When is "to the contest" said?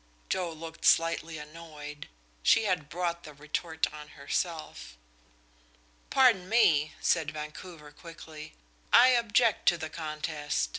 9.67-10.69